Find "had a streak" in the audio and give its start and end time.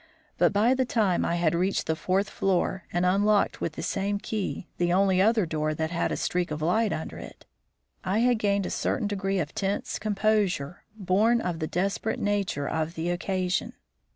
5.91-6.49